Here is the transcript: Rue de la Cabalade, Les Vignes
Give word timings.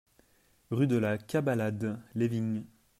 Rue 0.71 0.87
de 0.87 0.95
la 0.97 1.19
Cabalade, 1.19 2.01
Les 2.15 2.27
Vignes 2.27 2.65